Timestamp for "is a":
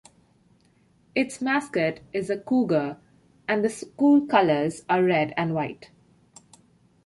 2.11-2.37